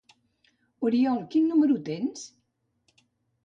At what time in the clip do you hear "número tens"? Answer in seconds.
1.51-2.27